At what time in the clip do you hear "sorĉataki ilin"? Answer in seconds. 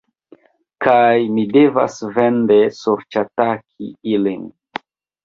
2.79-4.49